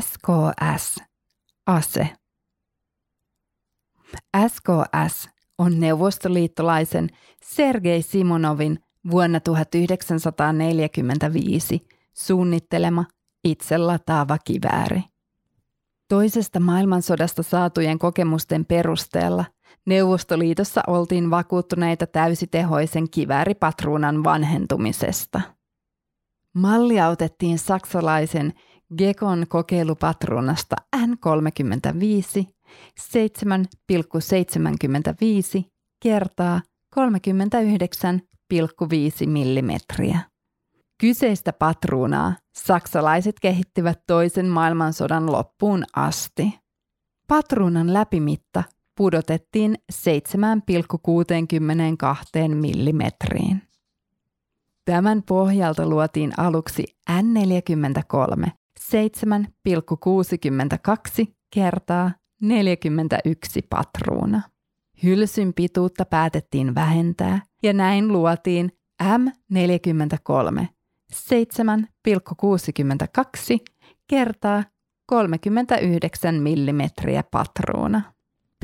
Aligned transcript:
SKS, 0.00 1.00
ase. 1.66 2.08
SKS 4.48 5.28
on 5.58 5.80
neuvostoliittolaisen 5.80 7.08
Sergei 7.44 8.02
Simonovin 8.02 8.78
vuonna 9.10 9.40
1945 9.40 11.80
suunnittelema 12.14 13.04
itselataava 13.44 14.38
kivääri. 14.44 15.02
Toisesta 16.08 16.60
maailmansodasta 16.60 17.42
saatujen 17.42 17.98
kokemusten 17.98 18.64
perusteella 18.64 19.44
Neuvostoliitossa 19.86 20.82
oltiin 20.86 21.30
vakuuttuneita 21.30 22.06
täysitehoisen 22.06 23.10
kivääripatruunan 23.10 24.24
vanhentumisesta. 24.24 25.40
Mallia 26.54 27.08
otettiin 27.08 27.58
saksalaisen 27.58 28.52
Gekon 28.98 29.46
kokeilupatruunasta 29.48 30.76
N35 30.96 31.02
7,75 33.00 33.06
kertaa 36.02 36.60
39,5 36.96 37.02
millimetriä. 39.26 40.20
Kyseistä 41.00 41.52
patruunaa 41.52 42.34
saksalaiset 42.56 43.40
kehittivät 43.40 44.00
toisen 44.06 44.46
maailmansodan 44.46 45.32
loppuun 45.32 45.84
asti. 45.96 46.58
Patruunan 47.28 47.94
läpimitta 47.94 48.64
pudotettiin 48.96 49.74
7,62 49.92 52.54
millimetriin. 52.54 53.62
Tämän 54.84 55.22
pohjalta 55.22 55.88
luotiin 55.88 56.32
aluksi 56.36 56.84
N43 57.10 58.50
7,62 58.92 58.96
kertaa 61.54 62.10
41 62.42 63.62
patruuna. 63.70 64.42
Hylsyn 65.02 65.54
pituutta 65.54 66.04
päätettiin 66.04 66.74
vähentää 66.74 67.42
ja 67.62 67.72
näin 67.72 68.08
luotiin 68.08 68.72
M43 69.02 70.66
7,62 71.12 71.18
kertaa 74.08 74.62
39 75.06 76.34
mm 76.34 76.80
patruuna. 77.30 78.14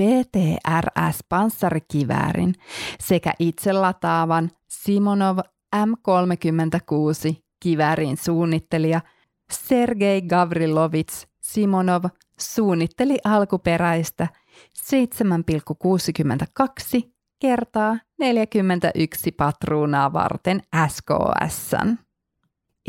PTRS-panssarikiväärin 0.00 2.54
sekä 3.00 3.32
itselataavan 3.38 4.50
Simonov 4.68 5.38
M36 5.76 7.34
kiväärin 7.60 8.16
suunnittelija 8.16 9.00
Sergei 9.52 10.22
Gavrilovits 10.22 11.26
Simonov 11.40 12.04
suunnitteli 12.40 13.18
alkuperäistä 13.24 14.28
7,62 14.78 14.84
kertaa 17.40 17.96
41 18.18 19.32
patruunaa 19.32 20.12
varten 20.12 20.62
SKS. 20.88 21.70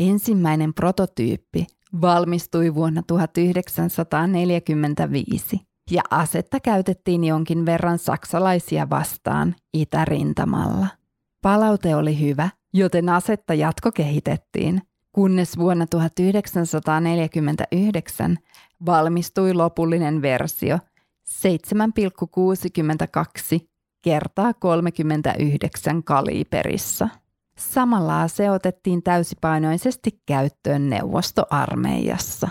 Ensimmäinen 0.00 0.74
prototyyppi 0.74 1.66
valmistui 2.00 2.74
vuonna 2.74 3.02
1945 3.06 5.60
ja 5.90 6.02
asetta 6.10 6.60
käytettiin 6.60 7.24
jonkin 7.24 7.66
verran 7.66 7.98
saksalaisia 7.98 8.90
vastaan 8.90 9.54
itärintamalla. 9.74 10.86
Palaute 11.42 11.96
oli 11.96 12.20
hyvä, 12.20 12.48
joten 12.74 13.08
asetta 13.08 13.54
jatkokehitettiin, 13.54 14.82
kunnes 15.12 15.58
vuonna 15.58 15.86
1949 15.86 18.38
valmistui 18.86 19.54
lopullinen 19.54 20.22
versio 20.22 20.78
7,62 23.58 23.66
kertaa 24.02 24.54
39 24.54 26.04
kaliiperissa. 26.04 27.08
Samalla 27.56 28.28
se 28.28 28.50
otettiin 28.50 29.02
täysipainoisesti 29.02 30.20
käyttöön 30.26 30.90
neuvostoarmeijassa. 30.90 32.48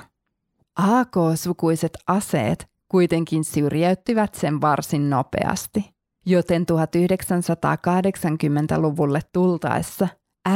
AK-sukuiset 0.76 1.98
aseet 2.08 2.68
kuitenkin 2.88 3.44
syrjäyttivät 3.44 4.36
sen 4.36 4.62
varsin 4.62 5.10
nopeasti, 5.10 5.92
joten 6.26 6.66
1980-luvulle 6.72 9.22
tultaessa 9.34 10.08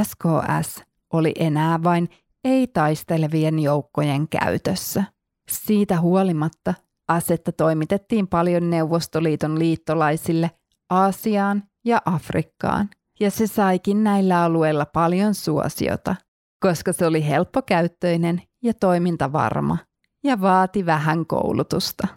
SKS 0.03 0.83
oli 1.15 1.31
enää 1.39 1.83
vain 1.83 2.09
ei-taistelevien 2.43 3.59
joukkojen 3.59 4.27
käytössä. 4.27 5.03
Siitä 5.49 6.01
huolimatta 6.01 6.73
asetta 7.07 7.51
toimitettiin 7.51 8.27
paljon 8.27 8.69
Neuvostoliiton 8.69 9.59
liittolaisille 9.59 10.51
Aasiaan 10.89 11.63
ja 11.85 12.01
Afrikkaan, 12.05 12.89
ja 13.19 13.31
se 13.31 13.47
saikin 13.47 14.03
näillä 14.03 14.43
alueilla 14.43 14.85
paljon 14.85 15.35
suosiota, 15.35 16.15
koska 16.59 16.93
se 16.93 17.05
oli 17.05 17.27
helppokäyttöinen 17.27 18.41
ja 18.63 18.73
toimintavarma 18.73 19.77
ja 20.23 20.41
vaati 20.41 20.85
vähän 20.85 21.25
koulutusta. 21.25 22.07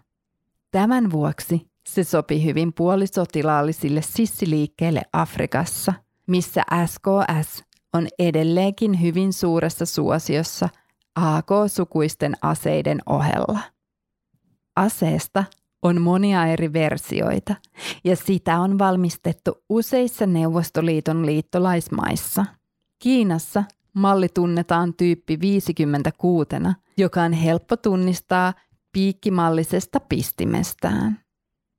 Tämän 0.71 1.11
vuoksi 1.11 1.71
se 1.89 2.05
sopi 2.05 2.45
hyvin 2.45 2.73
puolisotilaallisille 2.73 4.03
sissiliikkeille 4.03 5.03
Afrikassa, 5.13 5.95
missä 6.27 6.63
SKS 6.87 7.65
on 7.99 8.09
edelleenkin 8.19 9.03
hyvin 9.03 9.33
suuressa 9.33 9.87
suosiossa 9.87 10.69
AK-sukuisten 11.15 12.35
aseiden 12.43 12.99
ohella. 13.07 13.59
Aseesta 14.77 15.45
on 15.83 16.01
monia 16.01 16.47
eri 16.47 16.73
versioita 16.73 17.55
ja 18.05 18.17
sitä 18.17 18.61
on 18.61 18.79
valmistettu 18.79 19.65
useissa 19.69 20.27
Neuvostoliiton 20.27 21.27
liittolaismaissa. 21.27 22.45
Kiinassa 22.99 23.65
malli 23.95 24.29
tunnetaan 24.29 24.95
tyyppi 24.95 25.41
56, 25.41 26.49
joka 26.97 27.23
on 27.23 27.33
helppo 27.33 27.77
tunnistaa 27.77 28.55
piikkimallisesta 28.93 30.01
pistimestään. 30.01 31.21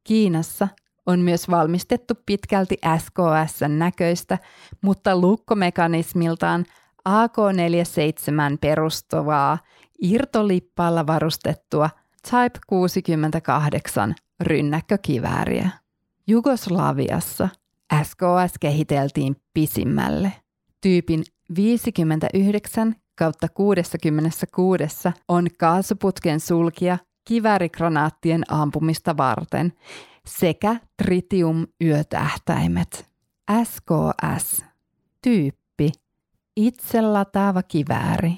Kiinassa 0.07 0.67
on 1.09 1.19
myös 1.19 1.49
valmistettu 1.49 2.13
pitkälti 2.25 2.77
SKS-näköistä, 2.97 4.37
mutta 4.81 5.19
lukkomekanismiltaan 5.19 6.65
AK-47 7.05 8.57
perustuvaa 8.61 9.57
irtolippaalla 10.01 11.07
varustettua 11.07 11.89
Type 12.29 12.59
68 12.67 14.15
rynnäkkökivääriä. 14.41 15.69
Jugoslaviassa 16.27 17.49
SKS 18.03 18.53
kehiteltiin 18.59 19.35
pisimmälle. 19.53 20.31
Tyypin 20.81 21.23
59 21.55 22.95
kautta 23.15 23.47
66 23.49 25.09
on 25.27 25.47
kaasuputken 25.59 26.39
sulkija 26.39 26.97
kiväärigranaattien 27.29 28.43
ampumista 28.49 29.17
varten 29.17 29.73
sekä 30.25 30.75
tritium-yötähtäimet. 31.03 33.09
SKS. 33.63 34.65
Tyyppi. 35.21 35.91
Itselataava 36.55 37.63
kivääri. 37.63 38.33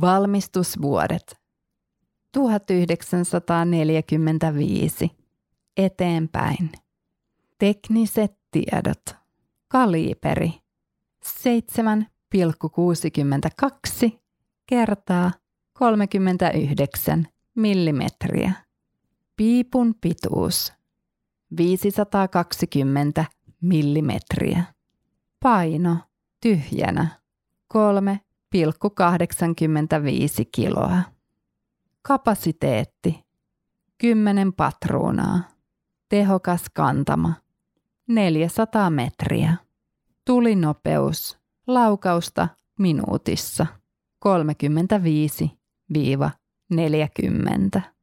Valmistusvuodet. 0.00 1.40
1945. 2.32 5.10
Eteenpäin. 5.76 6.72
Tekniset 7.58 8.38
tiedot. 8.50 9.04
Kaliiperi. 9.68 10.52
7,62 14.04 14.10
kertaa 14.66 15.32
39 15.72 17.26
millimetriä. 17.54 18.52
Piipun 19.36 19.94
pituus 20.00 20.72
520 21.56 23.24
millimetriä. 23.60 24.64
Paino 25.40 25.96
tyhjänä 26.40 27.06
3,85 27.74 27.78
kiloa. 30.54 31.02
Kapasiteetti 32.02 33.24
10 33.98 34.52
patruunaa. 34.52 35.40
Tehokas 36.08 36.64
kantama 36.74 37.32
400 38.08 38.90
metriä. 38.90 39.56
Tulinopeus 40.24 41.38
laukausta 41.66 42.48
minuutissa 42.78 43.66
35 44.18 45.50
40. 46.76 47.93